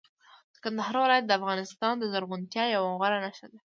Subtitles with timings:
[0.53, 3.57] د کندهار ولایت د افغانستان د زرغونتیا یوه غوره نښه ده.